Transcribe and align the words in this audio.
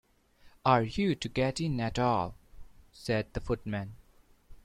‘Are 0.65 0.81
you 0.81 1.13
to 1.13 1.29
get 1.29 1.61
in 1.61 1.79
at 1.79 1.99
all?’ 1.99 2.33
said 2.91 3.31
the 3.35 3.39
Footman. 3.39 3.93